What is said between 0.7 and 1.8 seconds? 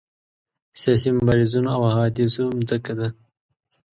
سیاسي مبارزینو